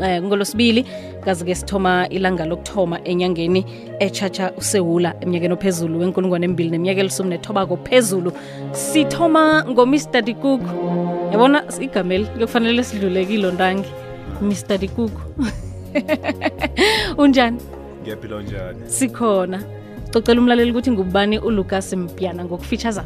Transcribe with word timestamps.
eh 0.00 0.22
ngolosibili 0.22 0.84
kazi 1.24 1.44
ke 1.44 1.54
sithoma 1.54 2.08
ilanga 2.08 2.44
lokuthoma 2.44 3.04
enyangeni 3.04 3.64
echacha 4.00 4.52
usewula 4.52 5.14
eminyakeni 5.20 5.54
ophezulu 5.54 6.00
wenkulungwane 6.00 6.44
embili 6.44 6.70
neminyaka 6.70 7.00
elisumi 7.00 7.30
nethobako 7.30 7.76
phezulu. 7.76 8.32
Sithoma 8.72 9.64
ngo-mr 9.64 10.22
cook 10.42 10.60
yabona 11.32 11.64
igameli 11.80 12.24
kuyokufanele 12.24 12.84
sidlule 12.84 13.24
kilo 13.24 13.52
ntangi? 13.52 13.88
Mr 14.42 14.78
dikuk. 14.78 15.12
Unjani? 17.18 17.60
Ngiyaphila 18.02 18.36
unjani 18.36 18.80
sikhona. 18.86 19.62
Cocela 20.12 20.40
umlaleli 20.40 20.70
ukuthi 20.70 20.90
ngubani 20.90 21.38
ulucas 21.38 21.92
mpiana 21.92 22.44
ngokufeatureza 22.44 23.04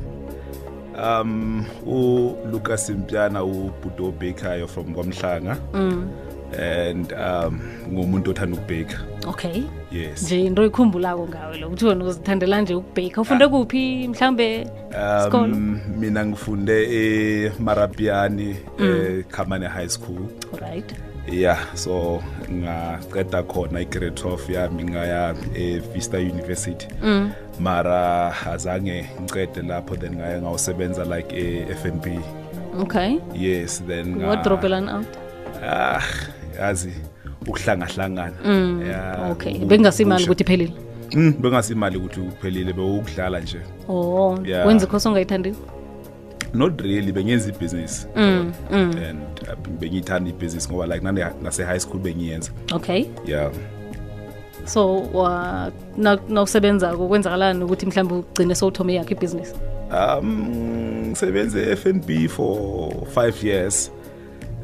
um 1.01 1.65
uLucas 1.87 2.91
Mpiana 2.91 3.45
ubhudo 3.45 4.09
obhekayo 4.09 4.69
from 4.69 4.95
kwamhlanga 4.95 5.57
mm. 5.75 6.09
And 6.59 7.13
um 7.13 7.61
ngumuntu 7.93 8.31
othanda 8.31 8.57
ukubheka. 8.57 8.99
Okay. 9.27 9.63
Yes. 9.93 10.23
Nje 10.23 10.45
into 10.45 10.63
oyikhumbulako 10.63 11.29
ngawe 11.29 11.59
lo 11.59 11.67
ukuthi 11.67 11.85
wena 11.87 12.05
uzithandela 12.05 12.61
nje 12.61 12.75
ukubheka. 12.75 13.21
Ufunde 13.21 13.49
kuphi 13.49 14.09
mhlawumbe 14.09 14.67
Isikolo? 15.21 15.45
um 15.45 15.81
mina 15.99 16.27
ngifunde 16.27 16.87
eMarapiani 17.57 18.57
eKhamane 18.79 19.67
High 19.69 19.89
School. 19.89 20.29
Right 20.61 20.95
yeah 21.33 21.59
so 21.75 22.23
ngaqeda 22.53 23.43
khona 23.43 23.81
i-grade 23.81 24.15
12 24.23 24.53
yami 24.53 24.85
ngaya 24.85 25.35
eVista 25.55 26.19
University. 26.19 26.87
Mm. 27.03 27.31
mara 27.61 28.35
azange 28.47 29.09
ngicede 29.23 29.63
lapho 29.63 29.97
then 29.97 30.15
ngaya 30.17 30.41
ngawusebenza 30.43 31.05
like 31.05 31.37
e-F&B 31.37 32.19
okay. 32.81 33.19
Yes 33.35 33.83
then 33.87 34.17
nga- 34.17 34.29
wadropelani 34.29 34.91
out? 34.91 35.07
Ah. 35.63 36.01
Yazi 36.59 36.93
ukuhlangahlangana 37.47 38.33
Mm, 38.45 38.83
Yeah, 38.87 39.31
okay. 39.31 39.59
Bengasimali 39.59 40.25
ukuthi 40.25 40.43
iphelile 40.43 40.73
Mm, 41.15 41.35
bengasimali 41.41 41.97
ukuthi 41.99 42.21
uphelile 42.21 42.73
bewukudlala 42.73 43.41
nje. 43.41 43.61
Oh 43.89 44.39
Yeah. 44.45 44.67
wenza 44.67 44.87
ikhosi 44.87 45.09
ongayithandiko? 45.09 45.59
Not 46.55 46.81
really 46.81 47.13
bengenza 47.13 47.49
ibhizinisi 47.49 48.07
Mm, 48.17 48.53
mm. 48.71 48.79
and 49.11 49.21
uh, 49.43 49.69
bengiyithanda 49.81 50.31
ibhizinisi 50.31 50.69
ngoba 50.69 50.87
like 50.87 51.05
nane 51.05 51.27
nase 51.43 51.65
high 51.65 51.79
school 51.81 52.01
bengiyenza. 52.01 52.51
Okay. 52.73 53.05
Yeah 53.27 53.51
so 54.65 55.03
wa 55.13 55.73
na- 55.97 56.19
nawusebenzako 56.29 57.09
kwenzakalani 57.09 57.65
ukuthi 57.65 57.87
mhlawumbe 57.87 58.15
ugcine 58.15 58.55
sowuthome 58.55 58.95
yakho 58.95 59.11
ibhizinisi 59.11 59.55
um 60.21 60.49
ngisebenze 61.09 61.63
e-f 61.73 61.87
n 61.87 62.01
b 62.07 62.29
for 62.29 62.91
five 63.15 63.45
years 63.47 63.91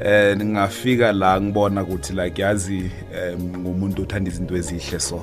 and 0.05 0.43
ngafika 0.43 1.11
la 1.11 1.41
ngibona 1.41 1.83
ukuthi 1.83 2.13
like 2.13 2.41
yazi 2.41 2.91
um 3.35 3.57
ngumuntu 3.57 4.01
othanda 4.01 4.29
izinto 4.31 4.55
ezihle 4.57 4.99
so 4.99 5.21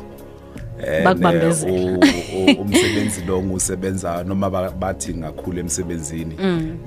Bakubambezela. 1.05 2.07
eh, 2.07 2.59
u- 2.59 2.61
umsebenzi 2.63 3.21
lo 3.27 3.43
ngusebenza 3.43 4.25
noma 4.25 4.51
ba- 4.51 4.71
bathi 4.71 5.15
ngakhulu 5.15 5.59
emsebenzini 5.61 6.35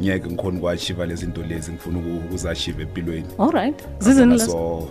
ngiyeke 0.02 0.28
ngikhona 0.30 0.58
ukwachiva 0.58 1.06
lezi 1.06 1.26
zinto 1.26 1.44
lezi 1.44 1.72
ngifuna 1.72 2.00
uku- 2.00 2.26
ukuzachiva 2.28 2.82
empilweni. 2.82 3.28
Alright 3.40 3.84
zizini 4.00 4.32
lezo? 4.32 4.46
so 4.52 4.88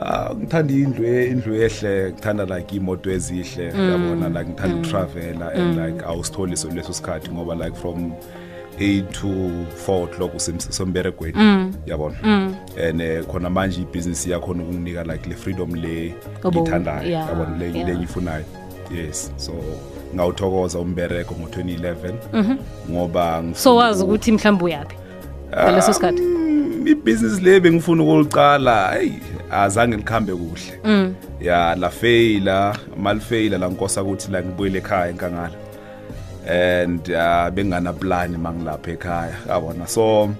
ah 0.00 0.34
ngithanda 0.34 0.74
indlu 0.74 1.04
e- 1.04 1.26
indlu 1.30 1.54
ehle 1.62 2.12
ngithanda 2.12 2.44
like 2.58 2.76
imoto 2.76 3.10
ezihle 3.10 3.64
yabona 3.64 4.28
like 4.28 4.50
ngithanda 4.50 4.76
ukutravela 4.76 5.52
and 5.52 5.78
like 5.78 6.04
awusitholi 6.04 6.56
so 6.56 6.68
leso 6.70 6.92
sikhathi 6.92 7.30
ngoba 7.30 7.54
like 7.66 7.76
from 7.76 8.12
8 8.80 9.02
to 9.12 9.28
4 9.86 10.04
o'clock 10.04 10.34
usemberegweni. 10.34 11.74
Yabona? 11.86 12.16
And 12.76 13.00
eh, 13.00 13.24
khona 13.24 13.50
manje 13.50 13.82
ibhizinisi 13.82 14.30
yakhona 14.30 14.62
ukunginika 14.62 15.04
like 15.04 15.28
le 15.28 15.34
freedom 15.34 15.74
le 15.74 16.14
ngithandayo 16.44 17.08
yeah, 17.08 17.28
yabona? 17.28 17.58
Le 17.58 17.78
yeah. 17.78 17.88
ngiyifunayo 17.88 18.44
yes. 18.94 19.32
So 19.36 19.52
ngawuthokoza 20.14 20.78
umbereko 20.78 21.34
ngo-2011 21.34 22.14
ngoba 22.90 23.42
ngifuna 23.42 23.54
so 23.54 23.76
wazi 23.76 24.04
ukuthi 24.04 24.32
mhlawumbe 24.32 24.64
uyaphi? 24.64 24.96
Ngaleso 25.50 25.92
sikhathi. 25.92 26.22
Mm, 26.22 26.86
ibhizinisi 26.86 27.42
le 27.42 27.60
bengifuna 27.60 28.02
ukuliqala 28.02 28.92
hey 28.92 29.12
azange 29.50 29.96
likhambe 29.96 30.32
kuhle. 30.32 30.80
Mm. 30.84 31.14
ya 31.40 31.74
la 31.74 31.90
faila 31.90 32.76
malfaila 32.96 33.58
la 33.58 33.68
nkosa 33.68 34.02
ukuthi 34.02 34.32
la 34.32 34.42
ngibuyele 34.42 34.78
ekhaya 34.78 35.08
enkangala 35.08 35.67
and 36.48 37.10
uh, 37.10 37.50
bengana 37.50 37.92
plan 37.92 38.36
mangilapha 38.36 38.90
ekhaya. 38.92 39.36
Yabona? 39.48 39.88
So 39.88 40.30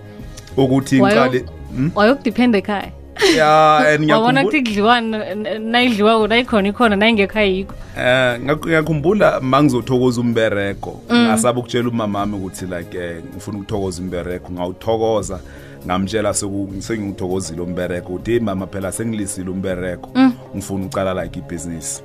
ukuthi 0.57 1.01
ngiqale 1.01 1.45
Hmm? 1.77 1.91
wayokudiphenda 1.95 2.59
ekhaya. 2.59 2.93
Ya 3.37 3.77
and 3.95 4.11
wabona 4.11 4.41
ukuthi 4.43 4.63
kuthi 4.63 4.81
nayidliwa 4.81 5.59
nayidliwako 5.59 6.27
nayikhona 6.27 6.69
ikhona 6.69 6.97
nayingekho 6.97 7.39
ayikho. 7.39 7.75
Um 7.97 8.57
ngiyakhumbula 8.57 9.41
ma 9.41 9.63
ngizothokoza 9.63 10.21
umbereko 10.21 11.01
ngasaba 11.13 11.61
ukutshela 11.61 11.89
umamami 11.89 12.35
ukuthi 12.37 12.67
like 12.67 12.99
eh, 12.99 13.23
ngifuna 13.35 13.59
ukuthokoza 13.59 14.03
umbereko 14.03 14.53
ngawuthokoza 14.53 15.41
ngamtshela 15.87 16.35
sengiwuthokozile 16.35 17.61
umberego. 17.61 17.65
Umbereko 17.65 18.13
uthi 18.13 18.41
mama 18.41 18.67
phela 18.67 18.93
sengilisile 18.93 19.51
umbereko 19.51 20.11
ngifuna 20.57 20.87
ucala 20.87 21.25
like 21.25 21.39
ibhizinisi 21.39 22.03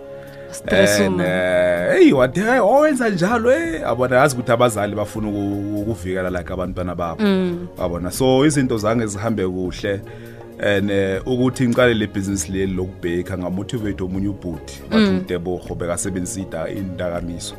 stress 0.54 1.00
And, 1.00 1.14
uma 1.16 1.24
eh, 1.26 1.94
hey 2.00 2.14
wathi 2.14 2.40
hey 2.40 2.60
owenza 2.60 3.10
njalo 3.10 3.52
eh 3.52 3.88
abona 3.88 4.16
yazi 4.16 4.36
ukuthi 4.36 4.52
abazali 4.52 4.96
bafuna 4.96 5.28
uku- 5.28 5.80
ukuvikela 5.82 6.30
like 6.30 6.54
abantwana 6.54 6.96
babo. 6.96 7.24
Abona 7.80 8.12
so 8.12 8.46
izinto 8.46 8.78
zange 8.78 9.06
zihambe 9.08 9.48
kuhle. 9.48 10.02
And 10.60 10.92
eh, 10.92 11.22
ukuthi 11.28 11.68
ngiqale 11.68 11.94
le 11.94 12.08
business 12.08 12.50
leli 12.50 12.74
lokubheka 12.74 13.38
ngamotivate 13.38 14.04
omunye 14.04 14.28
ubhuti 14.28 14.82
wathi 14.92 15.12
uDebogo 15.12 15.76
bekasebenzisa 15.76 16.70
indakamiso. 16.70 17.56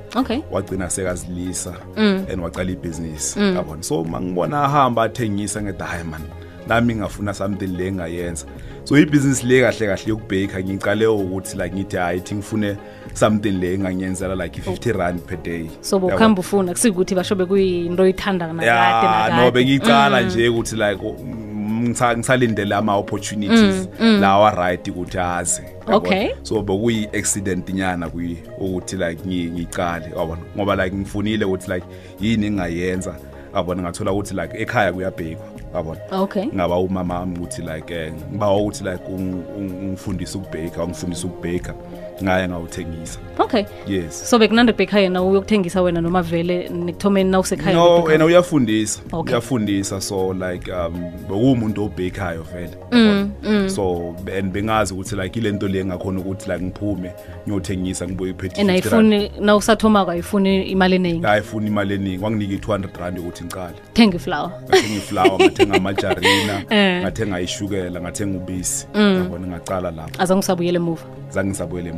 Wagcina 0.51 0.91
sekazilisa 0.91 1.75
and 1.97 2.41
waqala 2.43 2.71
ibhizinisi. 2.71 3.41
Yabona 3.41 3.83
so 3.83 4.05
mangibona 4.05 4.63
ahamba 4.65 5.03
athengisa 5.03 5.63
ngethi 5.63 5.83
hayi 5.83 6.05
man 6.05 6.21
nami 6.69 6.95
ngafuna 6.95 7.35
something 7.35 7.67
le 7.77 7.93
ngayenza 7.93 8.47
so 8.85 8.99
ibhizinisi 8.99 9.47
le 9.47 9.61
kahle 9.63 9.87
kahle 9.87 10.05
yokubheka 10.09 10.61
ngiqale 10.63 11.07
ukuthi 11.07 11.57
like 11.57 11.75
ngithi 11.77 11.97
hayi 11.97 12.21
thi 12.21 12.35
ngifune 12.35 12.77
something 13.15 13.51
le 13.61 13.79
ngangiyenzela 13.79 14.35
like 14.35 14.61
50 14.61 14.93
rand 14.93 15.21
per 15.27 15.37
day. 15.43 15.71
So 15.81 15.97
Yabona? 15.97 16.11
bokuhamba 16.13 16.41
ufuna 16.41 16.73
kusikuthi 16.73 17.15
basho 17.15 17.35
bekuyinto 17.35 18.03
oyithanda 18.03 18.47
nakade 18.47 18.67
ya 18.67 18.75
nakade. 19.03 19.37
no 19.37 19.51
bengicala 19.51 20.21
nje 20.21 20.49
ukuthi 20.49 20.77
like 20.77 21.03
mm, 21.03 21.89
ngisa- 21.89 22.17
ngisalindele 22.17 22.75
ama 22.75 22.97
opportunities 22.97 23.89
lawa 24.21 24.51
right 24.51 24.89
ukuthi 24.89 25.19
aze. 25.19 25.63
Yabona? 25.63 25.97
Okay. 25.97 26.31
so 26.43 26.63
bekuyi 26.63 27.09
accident 27.13 27.69
nyana 27.71 28.09
kuyi 28.11 28.37
ukuthi 28.59 28.97
like 28.97 29.23
ngi- 29.27 29.51
ngicale. 29.51 30.07
Yabona 30.17 30.43
ngoba 30.57 30.77
like 30.85 30.97
ngifunile 30.97 31.45
ukuthi 31.45 31.71
like 31.71 31.87
yini 32.21 32.47
engayenza 32.47 33.15
yabona 33.55 33.83
ngathola 33.83 34.13
ukuthi 34.13 34.35
like 34.35 34.59
ekhaya 34.63 34.93
kuyabhekwa. 34.93 35.54
Yabona 35.79 36.01
okay. 36.23 36.47
ngaba 36.47 36.79
umama 36.79 37.19
wami 37.21 37.37
ukuthi 37.39 37.63
like 37.63 37.95
eh, 37.95 38.13
ngibawa 38.33 38.57
ukuthi 38.57 38.85
like 38.85 39.05
ung- 39.09 39.45
ung- 39.59 39.79
ungifundise 39.83 40.39
ukubheka 40.39 40.85
ungifundise 40.85 41.27
ukubheka. 41.27 41.75
Ngaya 42.23 42.49
ngawuthengisa. 42.49 43.19
Okay. 43.39 43.65
Yes. 43.87 44.31
So 44.31 44.39
bekunande 44.39 44.73
bhekha 44.73 45.01
yena 45.01 45.23
uyokuthengisa 45.23 45.83
wena 45.83 46.01
noma 46.01 46.23
vele 46.23 46.69
nekuthomeni 46.69 47.31
nawusekhaya 47.31 47.77
no 47.77 47.97
ubheka? 47.97 48.13
wena 48.13 48.25
uyafundisa. 48.25 49.01
Okay. 49.13 49.33
uyafundisa 49.33 50.01
so 50.01 50.33
like 50.33 50.73
um 50.73 51.11
bekuwumuntu 51.29 51.85
obhekayo 51.85 52.43
vele. 52.43 52.77
Mm, 52.93 53.31
yabona? 53.43 53.69
so 53.71 54.15
and 54.39 54.53
bengazi 54.53 54.95
ukuthi 54.95 55.17
like 55.17 55.39
ile 55.39 55.53
nto 55.53 55.69
le 55.69 55.85
ngakhona 55.85 56.21
ukuthi 56.21 56.51
like 56.51 56.65
ngiphume 56.65 57.13
ngiyothengisa 57.49 58.07
ngibuye 58.09 58.31
iphethe 58.31 58.61
and 58.61 58.71
ayifuni 58.71 59.31
nawusathomako 59.41 60.11
ayifuni 60.11 60.63
imali 60.63 60.95
eningi? 60.95 61.27
Ayifuni 61.27 61.67
imali 61.67 61.95
eningi. 61.95 62.25
Wanginika 62.25 62.55
i-200 62.55 63.01
rand 63.01 63.17
yokuthi 63.17 63.45
ngicale. 63.45 63.75
Thenga 63.93 64.17
iflower. 64.17 64.51
Ngathenga 64.69 64.97
iflower 64.97 65.41
ngathenga 65.41 65.75
amajarina 65.75 66.63
Eh. 66.71 67.03
ngathenga 67.03 67.41
ishukela 67.41 68.01
ngathenga 68.01 68.39
ubisi. 68.39 68.87
Yabona 68.95 69.47
ngacala 69.47 69.91
lapho. 69.91 70.23
Aze 70.23 70.35
ngisabuyele 70.37 70.79
emuva. 70.79 71.03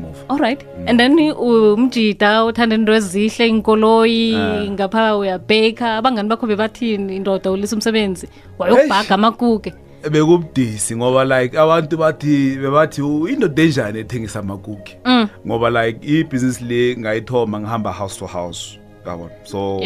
Zange 0.07 0.15
ngisabuyele 0.15 0.27
emuva 0.27 0.29
alright 0.29 0.67
and 0.87 0.99
then 1.01 1.19
umjida 1.33 2.45
uthanda 2.45 2.75
into 2.75 2.93
ezihle 2.95 3.49
inkoloyi 3.49 4.35
Ah. 4.37 4.71
ngapha 4.71 5.17
uyabheka. 5.17 5.97
Abangani 5.97 6.29
bakho 6.29 6.47
bebathini 6.47 7.17
indoda 7.17 7.51
ulisa 7.51 7.77
umsebenzi. 7.77 8.29
Wayokubhaga 8.59 9.15
amakuke. 9.15 9.73
Bekubudisi 10.11 10.97
ngoba 10.97 11.25
like 11.25 11.59
abantu 11.59 11.97
bathi 11.97 12.57
bebathi 12.63 13.03
"U- 13.03 13.29
indoda 13.29 13.63
enjani 13.63 13.99
ethengisa 13.99 14.39
amakuki 14.41 14.97
Mm. 15.05 15.29
ngoba 15.47 15.71
like 15.71 15.99
ibhizinisi 16.07 16.65
le 16.65 16.97
ngayithoma 16.97 17.61
ngihamba 17.61 17.93
house 17.93 18.19
to 18.19 18.27
house 18.27 18.79
yabona? 19.07 19.31
So 19.45 19.81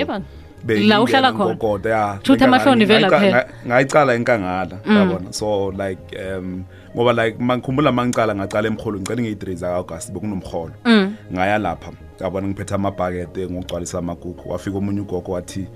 La 0.69 1.01
uhlala 1.01 1.33
khona? 1.33 1.89
ya 1.91 2.19
Shouthi 2.23 2.45
amahloni 2.45 2.85
vela 2.85 3.09
phela. 3.09 3.31
nga- 3.31 3.47
ngayicala 3.67 4.15
enkangala 4.15 4.77
yabona? 4.87 5.33
So 5.33 5.71
like 5.71 6.03
um 6.21 6.65
ngoba 6.97 7.13
like 7.13 7.39
mangikhumbula 7.39 7.93
mangicala 7.93 8.35
ngacala 8.35 8.69
emholo 8.69 8.99
ngicela 9.01 9.23
ngeyi-3 9.23 9.55
zaka-august 9.55 10.13
bekunomholo 10.13 10.73
Mm. 10.85 11.15
ngaya 11.33 11.59
lapha 11.59 11.93
yabona 12.21 12.49
ngiphethe 12.49 12.75
amabhakede 12.75 13.47
ngokugcwalisa 13.47 13.99
amagugu. 13.99 14.51
Wafika 14.51 14.79
omunye 14.79 15.01
ugogo 15.01 15.33
wathi 15.33 15.67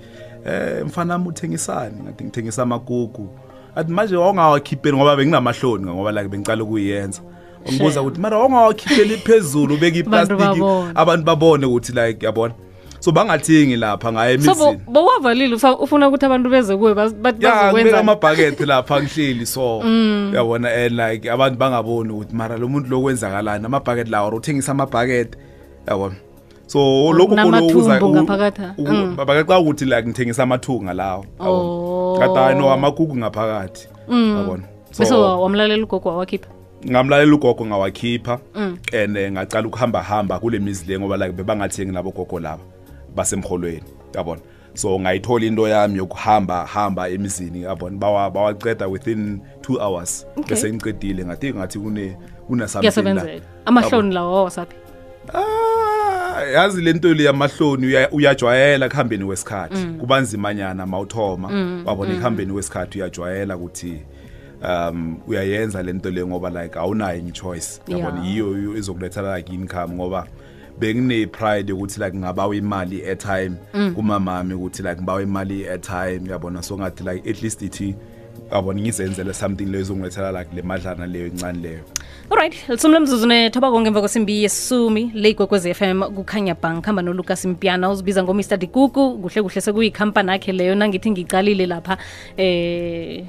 eh 0.45 0.85
mfana 0.85 1.13
wami 1.13 1.27
uthengisani? 1.27 1.95
Ngathi 2.03 2.23
ngithengisa 2.23 2.63
amagugu. 2.63 3.29
Athi 3.75 3.91
manje 3.91 4.15
wawungawakhipheli 4.15 4.97
ngoba 4.97 5.15
benginamahloni 5.15 5.85
ngoba 5.85 6.11
like 6.11 6.27
bengicala 6.29 6.63
ukuyenza. 6.63 7.21
Ngibuza 7.71 8.01
ukuthi 8.01 8.19
mara 8.21 8.37
wawungawakhipheli 8.37 9.17
phezulu 9.17 9.75
Abantu 9.75 9.99
iplastiki? 9.99 10.61
abantu 10.95 11.25
babone 11.25 11.65
ukuthi 11.65 11.91
like 11.93 12.25
yabona 12.25 12.53
so 12.99 13.11
bangathingi 13.11 13.75
lapha 13.75 14.11
ngaye 14.11 14.39
so 14.41 14.55
bo- 14.55 14.63
emizini 14.65 14.81
bowavalile 14.93 15.55
ufa- 15.55 15.77
ufuna 15.79 16.07
ukuthi 16.07 16.25
abantu 16.25 16.49
beze 16.49 16.77
kuwe 16.77 16.93
baz- 16.93 17.13
bathi 17.13 17.45
ya 17.45 17.51
ngibeka 17.51 17.71
bazokwenza 17.73 17.99
amabhakethi 17.99 18.65
lapha 18.65 19.01
ngihleli 19.03 19.45
so 19.45 19.81
Mm. 19.83 20.31
yabona 20.35 20.69
and 20.73 20.91
like 20.99 21.31
abantu 21.31 21.57
bangaboni 21.59 22.13
ukuthi 22.13 22.35
mara 22.35 22.57
lo 22.57 22.67
muntu 22.67 22.89
lokwenzakalani 22.89 23.65
amabhakethi 23.65 24.11
lawa 24.11 24.35
uthengisa 24.35 24.71
amabhakethi 24.71 25.37
yabona 25.87 26.15
so 26.67 27.13
lokho 27.13 27.27
Kunamathumbu 27.29 28.09
ngaphakathi, 28.09 28.61
mm. 28.77 29.15
babake 29.15 29.43
xa 29.47 29.59
ukuthi 29.59 29.85
like 29.85 30.03
ngithengisa 30.07 30.43
amathunga 30.43 30.93
lawo 30.93 31.25
Oh. 31.39 32.17
kade 32.19 32.33
hayi 32.39 32.57
no 32.59 32.71
amagugu 32.71 33.15
ngaphakathi 33.17 33.87
yabona 34.09 34.63
bese 34.89 35.05
so 35.05 35.21
wa- 35.21 35.37
wamlalela 35.39 35.83
ugogo 35.83 36.09
wawakhipha 36.09 36.47
ngamlalela 36.91 37.35
ugogo 37.35 37.65
ngawakhipha 37.65 38.39
Mm. 38.55 38.77
and 39.03 39.17
eh, 39.17 39.31
ngacala 39.31 39.67
ukuhamba 39.67 40.01
hamba 40.03 40.39
kule 40.39 40.59
mizi 40.59 40.85
le 40.87 40.99
ngoba 40.99 41.17
like 41.17 41.31
bebangathengi 41.31 41.91
labo 41.91 42.11
gogo 42.11 42.39
laba. 42.39 42.63
Basemholweni 43.15 43.83
yabona? 44.13 44.41
So 44.73 44.99
ngayithola 44.99 45.45
into 45.45 45.67
yami 45.67 45.97
yokuhamba 45.97 46.65
hamba 46.65 47.09
emizini 47.09 47.61
yabona? 47.63 47.97
Bawa 47.97 48.31
bawaceda 48.31 48.87
within 48.87 49.41
two 49.61 49.79
hours. 49.79 50.25
Okay. 50.37 50.49
bese 50.49 50.73
ngicedile 50.73 51.25
ngathi 51.25 51.53
ngathi 51.53 51.79
kune 51.79 52.17
kuna 52.47 52.67
something 52.67 52.85
la. 53.03 53.21
Amahloni 53.65 54.13
lawo 54.13 54.49
sapi? 54.49 54.75
Ah, 55.33 56.43
yazi 56.53 56.81
lento 56.81 57.13
le 57.13 57.23
yamahloni 57.23 57.85
uya- 57.87 58.09
uyajwayela 58.11 58.89
kuhambeni 58.89 59.23
wesikhathi 59.23 59.85
kuba 59.99 60.19
nzimanyana 60.21 60.85
mawuthoma. 60.85 61.47
Wabona 61.85 62.13
ekuhambeni 62.13 62.51
wesikhathi 62.51 62.97
uyajwayela 62.99 63.55
ukuthi 63.57 64.01
um 64.63 65.17
uyayenza 65.27 65.83
le 65.83 65.93
nto 65.93 66.09
le 66.09 66.25
ngoba 66.25 66.49
like 66.63 66.79
awunayo 66.79 67.17
enye 67.19 67.31
choice. 67.31 67.81
Yabona? 67.87 68.19
Yeah. 68.23 68.31
yiyo 68.31 68.77
izokulethela 68.77 69.37
like 69.37 69.53
income 69.53 69.93
ngoba 69.95 70.27
pride 71.31 71.73
ukuthi 71.73 71.99
like 71.99 72.17
ngabawa 72.17 72.55
imali 72.55 72.97
i-airtime 72.99 73.55
kumamami 73.95 74.53
ukuthi 74.53 74.83
like 74.83 74.95
ngibawa 74.95 75.21
imali 75.23 75.61
i-airtime 75.61 76.29
yabona 76.29 76.63
so 76.63 76.77
ngathi 76.77 77.03
like 77.03 77.29
at 77.29 77.41
least 77.41 77.61
ithi 77.61 77.95
yabona 78.51 78.81
ngizenzele 78.81 79.33
something 79.33 79.65
leyo 79.65 79.81
izongilethela 79.81 80.31
like 80.31 80.55
le 80.55 80.61
madlana 80.61 81.07
leyo 81.07 81.27
encane 81.27 81.59
leyo. 81.59 81.79
Alright 82.29 82.69
lisumi 82.69 82.93
lemzuzu 82.93 83.27
konke 83.51 83.87
emva 83.87 84.01
kwesimbi 84.01 84.43
yesumi 84.43 85.11
le 85.13 85.29
ikwekwezi 85.29 85.73
FM 85.73 86.03
kukhanya 86.03 86.55
bank. 86.55 86.85
Hamba 86.85 87.01
nolucas 87.01 87.45
mpiana 87.45 87.89
uzibiza 87.89 88.23
ngomr. 88.23 88.57
Dikuku 88.57 89.17
kuhle 89.17 89.41
kuhle 89.41 89.61
sekuyikhampani 89.61 90.31
akhe 90.31 90.51
leyo. 90.51 90.75
Nangithi 90.75 91.11
ngicalile 91.11 91.65
lapha 91.65 91.97
eh 92.37 93.25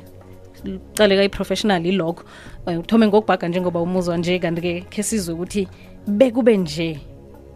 caleka 0.95 1.23
i-professional 1.25 1.87
ilokho 1.87 2.25
Eh, 2.67 2.81
uthome 2.81 3.07
ngokubhaga 3.07 3.49
njengoba 3.49 3.81
umuzwa 3.81 4.17
nje. 4.17 4.39
Kanti-ke 4.39 4.81
khe 4.91 5.03
sizwe 5.03 5.35
ukuthi 5.35 5.69
bekube 6.07 6.57
nje 6.57 7.01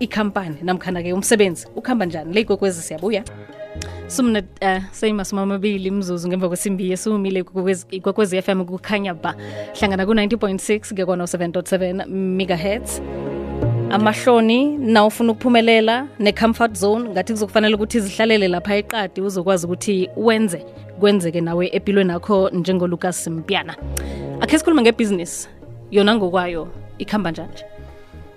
ikhampani 0.00 0.56
namkhana-ke 0.62 1.12
umsebenzi 1.12 1.66
ukuhamba 1.76 2.06
njani? 2.06 2.34
Le 2.34 2.40
ikwekwezi 2.40 2.82
siyabuya. 2.82 3.24
Sumne 4.06 4.42
uh, 4.62 4.82
seyimasumi 4.92 5.42
amabili 5.42 5.88
imzuzu 5.88 6.28
ngemva 6.28 6.48
kwesimbi 6.48 6.90
yesumile 6.90 7.44
ikwekwezi 7.90 8.42
FM 8.42 8.64
kukhanya 8.64 9.14
ba. 9.14 9.34
Hlangana 9.78 10.06
ku-90.6 10.06 10.94
ke 10.94 11.04
kwana-7.7 11.04 12.06
megahertz. 12.08 13.00
Amahloni 13.90 14.78
na 14.78 15.06
ufuna 15.06 15.32
ukuphumelela 15.32 16.06
ne-comfort 16.18 16.74
zone 16.78 17.10
ngathi 17.10 17.32
kuzokufanele 17.32 17.74
ukuthi 17.74 18.00
zihlalele 18.00 18.48
lapha 18.48 18.76
eqadi 18.76 19.20
uzokwazi 19.20 19.66
ukuthi 19.66 20.10
wenze 20.16 20.64
kwenzeke 21.00 21.40
nawe 21.40 21.66
empilweni 21.72 22.12
akho 22.12 22.50
njengolukas 22.50 23.26
mpiana. 23.28 23.76
Akhe 24.40 24.58
sikhulume 24.58 24.82
ngebhizinisi 24.82 25.48
yona 25.90 26.14
ngokwayo 26.14 26.68
ikhamba 26.98 27.32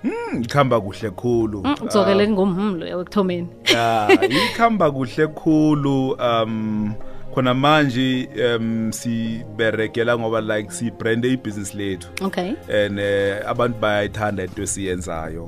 njani 0.04 0.46
ikhamba 0.46 0.82
kuhle 0.82 1.10
khulu. 1.10 1.64
Mm, 1.64 1.76
kuzokele 1.76 2.28
ngomhumlo 2.30 2.88
ekuthomeni. 2.88 3.48
Ya 3.74 4.10
ikhamba 4.52 4.92
kuhle 4.92 5.28
khulu 5.28 6.12
um 6.12 6.94
khona 7.34 7.54
manje 7.54 8.30
um 8.46 8.92
siberegela 8.92 10.18
ngoba 10.18 10.42
like 10.42 10.72
sibrande 10.72 11.34
ibhizinisi 11.34 11.78
lethu. 11.78 12.08
Okay. 12.22 12.56
And 12.70 13.00
uh, 13.00 13.50
abantu 13.50 13.80
bayayithanda 13.80 14.44
into 14.44 14.62
esiyenzayo. 14.62 15.48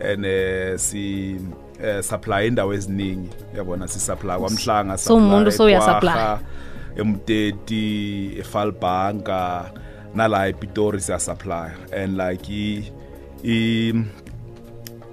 And 0.00 0.26
uh, 0.26 0.78
si 0.78 1.36
uh, 1.80 2.00
supply 2.02 2.48
indawo 2.48 2.74
eziningi. 2.74 3.30
Yabona 3.56 3.88
si 3.88 4.00
supply 4.00 4.38
kwamhlanga 4.38 4.98
So 4.98 5.16
umuntu 5.16 5.52
so 5.52 5.64
uya 5.64 5.80
supply. 5.80 6.38
emteti 6.96 8.36
efalbanka 8.38 9.70
nala 10.14 10.48
epitori 10.48 11.00
siya 11.00 11.18
supply 11.18 11.70
and 11.92 12.16
like 12.16 12.48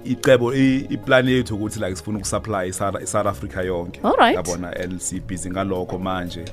icebo 0.04 0.54
i- 0.54 0.86
iplan 0.90 1.28
yethu 1.28 1.54
ukuthi 1.56 1.80
like 1.80 1.96
sifuna 1.96 2.18
ukusupply 2.18 2.68
i-South 2.68 3.02
i-South 3.02 3.26
Africa 3.26 3.56
yonke 3.66 4.00
Alright. 4.04 4.36
yabona 4.36 4.76
and 4.84 4.98
sibhizi 5.00 5.50
ngalokho 5.50 5.98
manje 5.98 6.44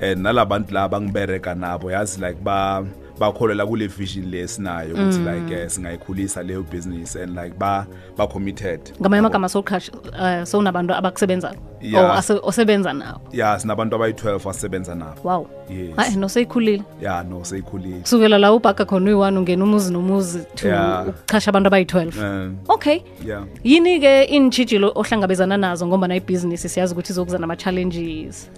and 0.00 0.20
nalabantu 0.22 0.74
laba 0.74 1.00
ngibereka 1.00 1.54
nabo 1.54 1.90
yazi 1.90 2.20
like 2.20 2.38
ba 2.42 2.84
bakholela 3.20 3.66
kule 3.66 3.86
vision 3.86 4.30
lesinayo 4.30 4.94
ukuthi 4.94 5.18
like 5.18 5.62
uh, 5.64 5.68
singayikhulisa 5.70 6.42
leyo 6.42 6.62
business 6.62 7.16
and 7.16 7.36
like 7.36 7.58
ba 7.58 7.86
ba 8.16 8.26
committed. 8.26 8.80
Ngamanye 9.00 9.18
amagama 9.18 9.46
uh, 9.46 10.44
sowunabantu 10.44 10.94
abakusebenzayo 10.94 11.56
Yeah. 11.82 12.04
or 12.04 12.16
ase- 12.18 12.40
osebenza 12.42 12.92
nabo. 12.92 13.20
Ya 13.32 13.58
sinabantu 13.58 13.96
abayi-12 13.96 14.50
asebenza 14.50 14.94
nabo. 14.94 15.20
Wow. 15.24 15.46
Yes. 15.70 15.96
hayi 15.96 16.16
noseyikhulile 16.16 16.82
ya 17.00 17.22
no 17.22 17.44
seyikhulile. 17.44 18.00
Kusukela 18.00 18.38
la 18.38 18.52
ubhaka 18.52 18.84
khona 18.84 19.06
uyi-one 19.06 19.38
ungena 19.38 19.64
umuzi 19.64 19.92
nomuzi 19.92 20.38
to 20.54 20.68
Yeah. 20.68 21.08
ukuchasha 21.08 21.50
abantu 21.50 21.68
abayi-12 21.68 22.24
um 22.24 22.56
okay. 22.68 23.00
Yeah. 23.26 23.44
Yini-ke 23.64 24.24
iintshijilo 24.24 24.92
ohlangabezana 24.94 25.56
nazo 25.56 25.86
ngoba 25.86 26.08
na 26.08 26.16
ibhizinisi 26.16 26.68
siyazi 26.68 26.92
ukuthi 26.94 27.12
izokuza 27.12 27.38
nama-challenges 27.38 28.50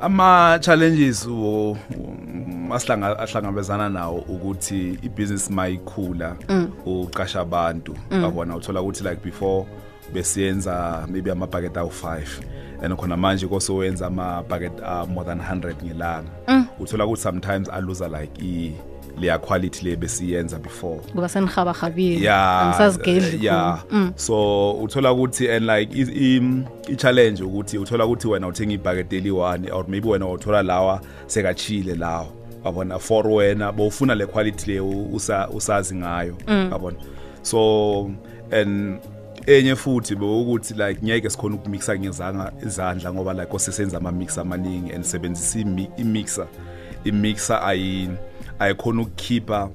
ama-challenges 0.00 1.26
wo- 1.26 1.76
wo- 1.98 2.74
asihlanga- 2.74 3.18
ahlangabezana 3.18 3.88
nawo 3.88 4.18
ukuthi 4.18 4.98
ibhizinisi 5.02 5.52
mayikhula 5.52 6.36
uqasha 6.86 7.40
abantu. 7.40 7.94
Yabona 8.10 8.56
uthola 8.56 8.82
ukuthi 8.82 9.04
like 9.04 9.22
before 9.24 9.66
besiyenza 10.12 11.06
maybe 11.08 11.30
amabhaket 11.30 11.74
awu-5 11.76 12.22
and 12.82 12.94
khona 12.96 13.16
manje 13.16 13.46
kosowenza 13.46 14.06
amabhaket 14.06 14.72
a-more 14.84 15.24
than 15.26 15.40
100 15.40 15.74
ngelanga. 15.84 16.30
Uthola 16.80 17.04
ukuthi 17.06 17.22
sometimes 17.22 17.68
aluza 17.68 18.08
like 18.08 18.32
i- 18.42 18.74
leya 19.20 19.38
quality 19.38 19.88
le 19.88 19.96
besiyenza 19.96 20.58
before. 20.58 21.00
Kuba 21.12 21.28
senihabahabile 21.28 22.30
angisazigedli 22.30 23.44
yeah 23.44 23.82
so 24.16 24.72
uthola 24.72 25.12
ukuthi 25.12 25.50
and 25.50 25.66
like 25.66 25.94
i-challenge 26.88 27.42
ukuthi 27.42 27.78
uthola 27.78 28.06
ukuthi 28.06 28.28
wena 28.28 28.46
uthenga 28.46 28.74
ibhaketeli 28.74 29.30
one 29.30 29.70
or 29.70 29.84
maybe 29.88 30.08
wena 30.08 30.28
uthola 30.28 30.62
lawa 30.62 31.00
sekachile 31.26 31.94
lawo. 31.94 32.32
Wabona 32.64 32.98
for 32.98 33.26
wena 33.26 33.72
bowufuna 33.72 34.14
le 34.14 34.26
quality 34.26 34.72
le 34.72 34.80
usa- 34.80 35.48
usazi 35.48 35.94
ngayo. 35.94 36.36
Wabona. 36.70 36.96
So 37.42 38.10
and 38.50 39.00
enye 39.46 39.76
futhi 39.76 40.14
bewukuthi 40.14 40.74
like 40.74 41.00
ngeke 41.04 41.30
sikhona 41.30 41.54
ukumixa 41.54 41.98
ngezanga 41.98 42.52
izandla 42.66 43.12
ngoba 43.12 43.34
like 43.34 43.56
osesenza 43.56 43.96
ama-mix 43.96 44.38
amaningi 44.38 44.92
and 44.92 45.04
sebenzisa 45.04 45.58
imi- 45.58 45.90
i-mixer. 45.96 46.46
I-mixer 47.04 47.60
ayi 47.64 48.08
ayikhona 48.58 49.02
ukukhipha 49.02 49.68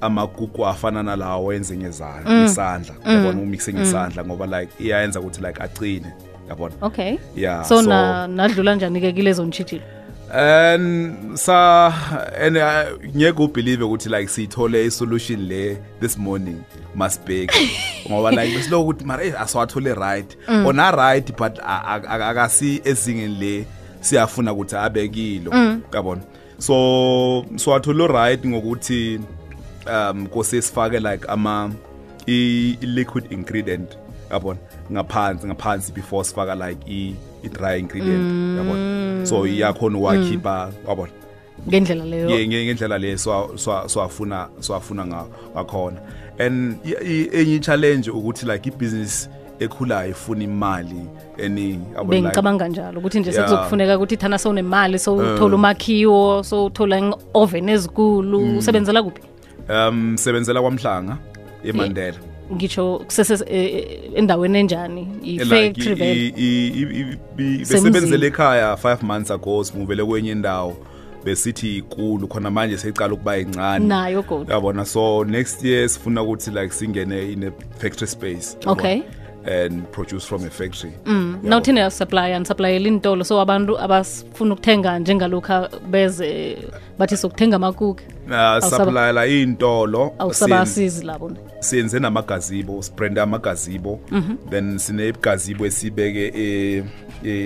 amagugu 0.00 0.66
afana 0.66 1.02
nalawo 1.02 1.44
wenze 1.44 1.76
ngezandla 1.76 2.44
isandla. 2.44 2.94
Yabona 3.06 3.40
umixe 3.42 3.72
ngesandla 3.72 4.24
ngoba 4.24 4.46
like 4.60 4.72
iyayenza 4.84 5.20
ukuthi 5.20 5.40
like 5.42 5.62
aqine 5.62 6.06
yabona? 6.48 6.74
Okay. 6.82 7.18
Yeah, 7.36 7.62
so, 7.64 7.82
so- 7.82 7.88
na 7.88 8.26
nadlula 8.26 8.74
njani-ke 8.74 9.12
kilezo 9.12 9.44
ntshijilo 9.46 9.82
and 10.32 11.36
sa 11.38 11.92
and 12.40 12.56
uh, 12.56 13.06
ngeke 13.16 13.42
ubelieve 13.42 13.84
ukuthi 13.84 14.08
like 14.08 14.28
siyithole 14.28 14.84
isolution 14.86 15.40
le 15.48 15.78
this 16.00 16.18
morning 16.18 16.56
masbek 16.94 17.52
ngoba 18.10 18.30
like 18.30 18.56
besiloko 18.56 18.84
ukuthi 18.84 19.04
mara 19.04 19.24
eh, 19.24 19.40
asiwathole 19.40 19.94
right. 19.94 20.36
Ona 20.48 20.90
right 20.90 21.36
but 21.36 21.58
a- 21.58 21.82
a- 21.86 22.02
a- 22.08 22.28
akasi 22.28 22.80
ezingeni 22.84 23.34
le 23.38 23.66
siyafuna 24.00 24.52
ukuthi 24.52 24.76
abekilo. 24.76 25.52
Yabona? 25.94 26.20
So 26.58 27.44
siwathole 27.56 28.06
right 28.06 28.44
ngokuthi 28.46 29.20
um 29.86 30.26
kose 30.26 30.62
sifake 30.62 31.00
like 31.00 31.24
ama 31.28 31.72
i 32.26 32.76
i- 32.80 32.86
liquid 32.86 33.32
ingredient 33.32 33.98
yabona? 34.30 34.58
Ngaphansi 34.92 35.46
ngaphansi 35.46 35.92
before 35.92 36.24
sifaka 36.24 36.54
like 36.54 36.78
i 36.90 37.14
i 37.44 37.48
dry 37.48 37.78
ingredient 37.78 38.58
yabona? 38.58 39.26
So 39.26 39.46
iyakhona 39.46 39.98
uwakhipha 39.98 40.72
wabona 40.86 41.12
ngendlela 41.68 42.04
leyo? 42.04 42.30
Ye- 42.30 42.46
nge- 42.46 42.64
ngendlela 42.64 42.98
le 42.98 43.14
swa- 43.16 43.48
swa- 43.56 43.88
swafuna 43.88 44.48
swafuna 44.60 45.06
nga- 45.06 45.26
ngakhona. 45.54 46.00
And 46.38 46.78
i- 46.84 47.04
i- 47.04 47.28
enye 47.32 47.58
challenge 47.58 48.10
ukuthi 48.10 48.46
like 48.46 48.68
ibusiness 48.68 49.28
ekhulayo 49.60 50.10
ifuna 50.10 50.44
imali 50.44 51.00
eningi 51.38 51.84
yabo, 51.94 52.12
like- 52.12 52.22
bengicabanga 52.22 52.68
njalo 52.68 52.98
ukuthi 52.98 53.20
nje 53.20 53.30
Yeah. 53.30 53.42
sekuzokufuneka 53.48 53.96
ukuthi 53.96 54.16
thana 54.16 54.38
sowunemali 54.38 54.98
sowuthola 54.98 55.54
umakhiwo 55.54 56.42
sowuthola 56.44 56.98
i-oven 56.98 57.68
ezikulu 57.68 58.58
usebenzela 58.58 59.02
kuphi? 59.02 59.22
Um 59.68 60.16
sebenzela 60.16 60.60
kwamhlanga 60.60 61.16
eMandela. 61.64 62.16
Ngitsho 62.54 62.98
kusese 62.98 63.44
eh, 63.46 64.00
endaweni 64.14 64.58
enjani? 64.58 65.08
I-factory 65.22 65.68
like 65.68 65.94
vele 65.94 66.12
i- 66.12 66.32
i- 66.36 66.68
i- 66.68 66.82
i- 66.82 67.18
i- 67.60 67.64
Semzini. 67.64 67.90
besebenzele 67.90 68.26
ekhaya 68.26 68.76
5 68.76 69.02
months 69.02 69.30
ago 69.30 69.64
simuvele 69.64 70.04
kwenye 70.04 70.30
indawo 70.32 70.76
besithi 71.24 71.76
ikulu 71.76 72.28
khona 72.28 72.50
manje 72.50 72.78
seyicala 72.78 73.14
ukuba 73.14 73.38
incane 73.38 73.86
nayo 73.86 74.22
godu. 74.22 74.52
Yabona 74.52 74.84
so 74.84 75.24
next 75.24 75.64
year 75.64 75.88
sifuna 75.88 76.22
ukuthi 76.22 76.50
like 76.50 76.70
singene 76.74 77.32
in 77.32 77.44
a 77.44 77.50
factory 77.78 78.06
space 78.06 78.56
yabona, 78.60 78.72
Okay. 78.72 79.02
And 79.46 79.86
produce 79.92 80.26
from 80.26 80.44
a 80.44 80.50
factory. 80.50 80.92
Na 81.42 81.56
uthini 81.56 81.80
yasupplya 81.80 82.38
nisuplayela 82.38 82.88
intolo 82.88 83.24
so 83.24 83.40
abantu 83.40 83.78
abafuna 83.78 84.54
ukuthenga 84.54 84.98
njengalokhu 84.98 85.68
beze 85.90 86.58
bathi 86.98 87.16
sokuthenga 87.16 87.56
amakuki. 87.56 88.04
Uh, 88.26 88.32
Awusaba- 88.32 88.76
supplyela 88.84 89.26
iy'ntolo 89.26 90.12
awusabasizi 90.18 91.04
labo. 91.04 91.30
senze 91.60 91.98
namagazibo 91.98 92.82
sibrande 92.82 93.20
amagazibo 93.20 94.00
then 94.50 94.78
sinegazibo 94.78 95.66
esibeke 95.66 96.32
e- 96.36 96.84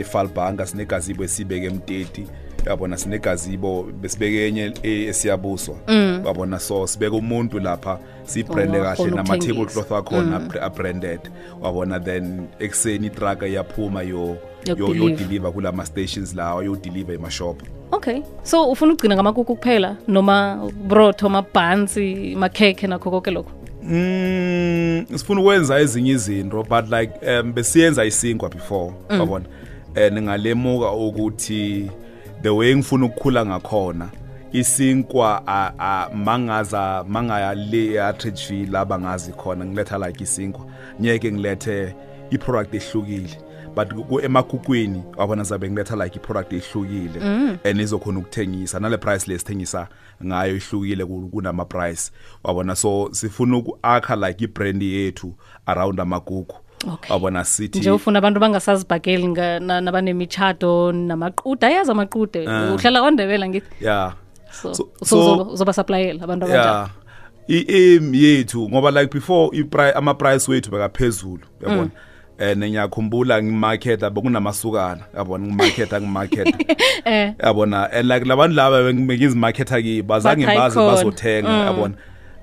efalbanga 0.00 0.66
sinegazibo 0.66 1.24
esibeke 1.24 1.66
emteti. 1.66 2.26
Yabona 2.66 2.96
sinegazibo 2.96 3.82
besibeke 3.82 4.48
enye 4.48 4.72
esiyabuswa. 4.82 5.74
Mm. 5.88 6.22
yabona 6.26 6.58
so 6.58 6.86
sibeke 6.86 7.16
umuntu 7.16 7.58
lapha 7.60 7.98
siyibrande 8.24 8.78
Oh, 8.80 8.82
kahle 8.82 9.10
nama-table 9.10 9.66
cloth 9.66 9.92
akhona 9.92 10.38
mm. 10.38 10.50
abranded. 10.62 11.20
Wabona 11.60 12.00
then 12.00 12.46
ekuseni 12.58 13.06
itraka 13.06 13.46
iyaphuma 13.46 14.02
yo 14.02 14.36
Yokudeliver. 14.66 15.40
kula 15.40 15.50
kulama 15.52 15.86
stations 15.86 16.34
lawa 16.34 16.64
yodeliver 16.64 17.14
emashop. 17.14 17.62
Okay. 17.92 18.22
So 18.42 18.70
ufuna 18.70 18.92
ukugcina 18.92 19.14
ngamakuku 19.14 19.56
kuphela 19.56 19.96
noma 20.08 20.70
brotho 20.88 21.26
amabhansi 21.26 22.36
makhekhe 22.38 22.86
nakho 22.86 23.10
konke 23.10 23.30
lokho? 23.30 23.50
Mm, 23.82 25.06
sifuna 25.16 25.40
ukwenza 25.40 25.80
ezinye 25.80 26.12
izinto 26.12 26.62
but 26.62 26.90
like 26.90 27.12
um 27.40 27.52
besiyenza 27.52 28.04
isinkwa 28.04 28.48
before 28.48 28.92
yabona 29.10 29.44
and 29.96 30.22
ngalemuka 30.22 30.92
ukuthi 30.92 31.90
the 32.42 32.48
way 32.50 32.74
ngifuna 32.76 33.06
ukukhula 33.06 33.46
ngakhona. 33.46 34.08
Isinkwa 34.52 35.42
a- 35.46 35.72
a- 35.78 36.08
mangaza 36.14 37.04
mangaya 37.08 37.54
le 37.54 38.02
Atteridgeville 38.02 38.70
laba 38.72 38.98
ngazi 38.98 39.32
khona 39.32 39.64
ngiletha 39.64 39.98
like 39.98 40.24
isinkwa. 40.24 40.66
Nyeke 41.00 41.32
ngilethe 41.32 41.94
iproduct 42.30 42.74
ehlukile. 42.74 43.38
But 43.76 43.94
ku- 43.94 44.20
emakukwini 44.20 45.02
wabona 45.16 45.42
zabe 45.44 45.70
ngiletha 45.70 45.96
like 46.04 46.16
iproduct 46.16 46.52
ehlukile. 46.52 47.20
And 47.64 47.80
izokhona 47.80 48.18
ukuthengisa. 48.18 48.80
Nale 48.80 48.96
price 48.98 49.26
lesithengisa 49.30 49.88
ngayo 50.24 50.56
ihlukile 50.56 51.04
ku- 51.06 51.28
kunama 51.32 51.64
price. 51.64 52.10
Wabona 52.44 52.76
so 52.76 53.08
sifuna 53.12 53.56
ukuakha 53.56 54.16
like 54.16 54.44
ibrand 54.44 54.82
yethu 54.82 55.34
around 55.66 56.00
amagugu 56.00 56.54
Okay. 56.88 57.12
wabona 57.12 57.44
sithi 57.44 57.78
nje 57.78 57.90
ufuna 57.90 58.18
abantu 58.18 58.40
bangasazibhakeli 58.40 59.28
nga- 59.28 59.60
na- 59.60 59.80
nabanemitshato 59.80 60.92
namaqude 60.92 61.66
ayazi 61.66 61.90
amaqude 61.90 62.40
uhlala 62.74 63.00
kwandebela 63.00 63.48
ngithi. 63.48 63.84
Yeah 63.84 64.12
so 64.52 64.74
So- 64.74 64.88
so 64.98 65.04
so- 65.04 65.16
uzoba- 65.36 65.52
uzobasuplayela 65.52 66.24
abantu 66.24 66.44
abanjalo. 66.46 66.68
Yeah 66.68 66.90
i-aim 67.48 68.14
yethu 68.14 68.68
ngoba 68.70 68.90
like 68.90 69.12
before 69.12 69.50
ama-price 69.94 70.50
wethu 70.50 70.70
bekaphezulu 70.70 71.42
yabona? 71.62 71.90
And 72.38 72.62
ngiyakhumbula 72.64 73.42
ngimaketha 73.42 74.10
bekunamasukana 74.10 75.02
yabona? 75.16 75.46
Ngimakhetha 75.46 76.00
ngimarketa 76.00 76.58
eh. 77.04 77.32
Yabona? 77.42 77.90
And 77.92 78.08
like 78.08 78.24
labantu 78.24 78.54
laba 78.56 78.82
bengizimaketha 78.92 79.82
kibo 79.82 80.14
azange 80.14 80.46
bazi 80.46 80.76
baze 80.76 80.76
bazothenga 80.78 81.50
yabona? 81.50 81.94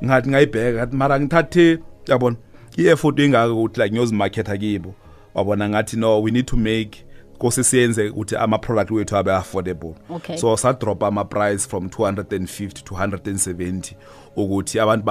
Ngathi 0.06 0.30
ngayibheka 0.30 0.78
ngathi 0.78 0.96
mara 0.96 1.20
ngithathe 1.20 1.80
yabona 2.08 2.36
i-effort 2.78 3.20
engaka 3.20 3.54
ukuthi 3.54 3.82
like 3.82 3.92
ngiyozimarketa 3.96 4.58
kibo. 4.58 4.94
Wabona 5.36 5.70
ngathi 5.70 5.98
no 5.98 6.22
we 6.22 6.32
need 6.32 6.46
to 6.46 6.58
make 6.58 7.06
kose 7.38 7.64
siyenze 7.64 8.10
ukuthi 8.10 8.36
ama-product 8.36 8.92
wethu 8.92 9.18
abe 9.18 9.32
affordable. 9.32 9.96
Okay. 10.10 10.38
so 10.38 10.58
sadropa 10.58 11.08
ama-price 11.08 11.68
from 11.68 11.88
250 11.88 12.84
to 12.84 12.96
170 12.96 13.96
ukuthi 14.36 14.80
abantu 14.80 15.06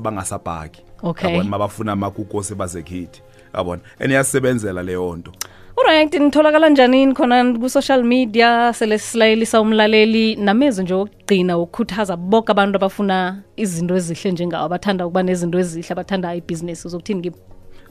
bangasabhaki. 0.00 0.82
Okay. 1.02 1.30
yabona 1.30 1.50
mabafuna 1.50 1.92
amakukose 1.92 2.54
bazekhithi 2.54 3.22
yabona? 3.54 3.82
And 3.98 4.12
iyasebenzela 4.12 4.82
leyo 4.82 5.16
nto. 5.16 5.32
Alright, 5.78 6.14
nitholakala 6.14 6.68
njani 6.68 7.14
khona 7.14 7.58
ku-social 7.58 8.04
media 8.04 8.72
sele 8.72 8.98
silayelisa 8.98 9.60
umlaleli 9.60 10.36
namezwi 10.36 10.84
nje 10.84 10.94
wokugcina 10.94 11.58
ukukhuthaza 11.58 12.16
boke 12.16 12.52
abantu 12.52 12.76
abafuna 12.76 13.42
izinto 13.56 13.96
ezihle 13.96 14.32
njengawo 14.32 14.64
abathanda 14.64 15.06
ukuba 15.06 15.22
nezinto 15.22 15.58
ezihle 15.58 15.92
abathanda 15.92 16.34
ibhizinisi 16.34 16.86
uzokuthini 16.86 17.22
kibo 17.22 17.38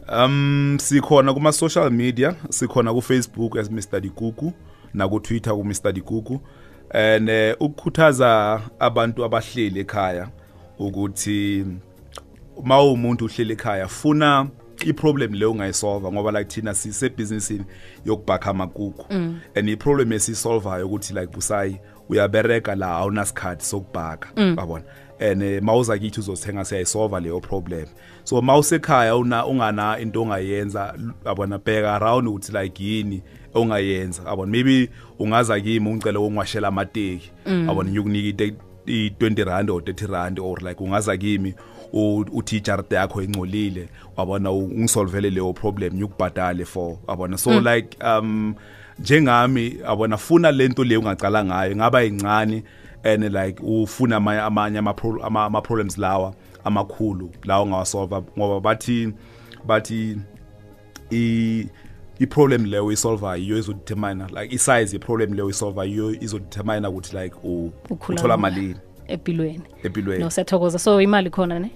Um 0.09 0.77
sikhona 0.81 1.33
kuma 1.33 1.51
social 1.51 1.91
media 1.91 2.35
sikhona 2.49 2.93
ku 2.93 3.01
Facebook 3.01 3.57
as 3.57 3.69
Mr 3.69 4.01
Dikuku 4.01 4.53
na 4.93 5.07
ku 5.07 5.19
Twitter 5.19 5.53
ku 5.53 5.63
Mr 5.63 5.93
Dikuku. 5.93 6.39
And 6.91 7.29
uh, 7.29 7.55
ukukhuthaza 7.59 8.61
abantu 8.79 9.25
abahleli 9.25 9.79
ekhaya 9.79 10.27
ukuthi 10.79 11.65
uma 12.57 12.81
umuntu 12.81 13.25
uhleli 13.25 13.53
ekhaya 13.53 13.87
funa 13.87 14.47
iproblem 14.85 15.33
leyo 15.33 15.51
ungayisolva 15.51 16.11
ngoba 16.11 16.31
like 16.39 16.45
thina 16.51 16.73
sisebusinessini 16.73 17.65
yokubhakha 18.05 18.49
amakuku 18.49 19.05
and 19.55 19.69
iproblem 19.69 20.11
esisolvayo 20.11 20.85
ukuthi 20.87 21.13
like 21.13 21.27
busayi 21.33 21.77
uyabereka 22.09 22.75
la 22.75 22.87
awunasikhathi 22.87 23.65
sokubhaka 23.65 24.29
yabona? 24.57 24.83
And 25.19 25.41
eh, 25.43 25.61
mawuza 25.63 25.97
kithi 25.97 26.19
uzothenga 26.19 26.65
siyayisolva 26.65 27.19
leyo 27.19 27.39
problem. 27.39 27.85
So 28.23 28.41
mawusekhaya 28.41 29.15
una 29.15 29.45
ungana 29.45 29.99
into 29.99 30.21
ongayenza 30.21 30.93
yabona? 31.25 31.57
Bheka 31.57 31.95
around 31.95 32.27
ukuthi 32.27 32.51
like 32.51 32.83
yini 32.83 33.21
ongayenza 33.53 34.23
yabona? 34.23 34.51
Maybe 34.51 34.89
ungaza 35.19 35.59
kimi 35.59 35.89
ungicela 35.89 36.19
ungwashela 36.19 36.67
amateki 36.67 37.31
yabona? 37.45 37.89
Ngikunika 37.89 38.27
ite- 38.43 38.55
i-20 38.89 39.43
rand 39.45 39.69
or 39.69 39.81
30 39.81 40.07
rand 40.07 40.39
or 40.39 40.59
like 40.63 40.83
ungaza 40.83 41.17
kimi 41.17 41.53
u- 41.93 42.25
uthi 42.31 42.57
ijarde 42.57 42.95
yakho 42.95 43.21
ingcolile 43.21 43.89
wabona 44.17 44.51
u- 44.51 44.65
ungisolvele 44.65 45.29
leyo 45.29 45.53
problem 45.53 45.93
ngikubhadale 45.93 46.65
for 46.65 46.97
wabona. 47.07 47.37
So 47.37 47.59
like 47.59 47.97
um 48.03 48.55
njengami 48.99 49.77
wabona 49.87 50.17
funa 50.17 50.51
lento 50.51 50.83
leyo 50.83 50.99
ungacala 50.99 51.45
ngayo 51.45 51.75
ngaba 51.75 52.03
incane 52.03 52.63
and 53.03 53.23
like 53.23 53.63
ufuna 53.63 54.15
amanye 54.15 54.41
amanye 54.41 54.79
ama-pro- 54.79 55.23
ama 55.25 55.43
ama 55.45 55.61
problems 55.61 55.97
lawa 55.97 56.33
amakhulu 56.63 57.31
lawa 57.43 57.63
ungawasolva 57.63 58.23
ngoba 58.37 58.59
bathi 58.59 59.13
bathi 59.65 60.17
i 61.11 61.67
i-problem 62.19 62.65
leyo 62.65 62.85
uyisolvayo 62.85 63.43
iyo 63.43 63.57
izodetermine 63.57 64.23
like 64.41 64.55
isize 64.55 64.95
ye-problem 64.95 65.33
leyo 65.33 65.45
uyisolvayo 65.45 65.91
iyo 65.91 66.21
izodetermine 66.21 66.87
ukuthi 66.87 67.17
like 67.17 67.35
u- 67.43 67.71
Ukhula 67.89 68.15
uthola 68.19 68.37
kanjani. 68.37 68.55
malini. 68.61 68.75
Empilweni. 69.07 69.61
Empilweni. 69.83 70.23
No 70.23 70.29
siyathokoza. 70.29 70.79
So 70.79 71.01
imali 71.01 71.29
khona 71.29 71.59
ne? 71.59 71.71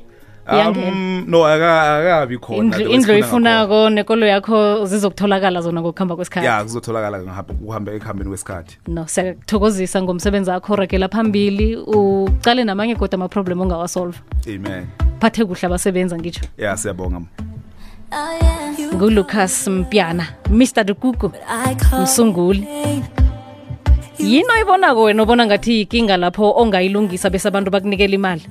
Um 0.52 1.26
no 1.28 1.46
aka- 1.46 1.98
akabi 1.98 2.38
khona 2.38 2.78
indlu 2.90 3.14
oyifunako 3.14 3.90
nekolo 3.90 4.26
yakho 4.26 4.86
zizokutholakala 4.86 5.62
zona 5.62 5.82
ngokuhamba 5.82 6.16
kwesikhathi? 6.16 6.46
Ya 6.48 6.64
kuzotholakala 6.64 7.20
kuhambe 7.66 7.96
ekuhambeni 7.96 8.30
kwesikhathi. 8.30 8.78
No 8.88 9.08
siyakuthokozisa 9.08 10.02
ngomsebenzi 10.02 10.52
akho 10.52 10.76
ragela 10.76 11.10
phambili. 11.10 11.76
Ucale 11.78 12.64
namanye 12.64 12.96
kodwa 12.96 13.16
amaproblem 13.16 13.62
ongawasolva 13.62 14.20
amen. 14.48 14.86
Phathe 15.20 15.46
kuhle 15.46 15.66
abasebenza 15.66 16.18
ngitsho. 16.18 16.46
Ya 16.58 16.78
siyabonga 16.78 17.22
ngulucas 18.96 19.68
mpiana 19.68 20.28
mr 20.50 20.84
dukuku 20.84 21.32
msunguli 22.04 22.68
yini 24.24 24.52
oyibonako 24.56 25.04
wena 25.04 25.24
obona 25.24 25.46
ngathi 25.46 25.72
yikinga 25.78 26.18
lapho 26.18 26.54
ongayilungisa 26.62 27.30
bese 27.30 27.48
abantu 27.48 27.72
bakunikela 27.72 28.14
imali 28.14 28.44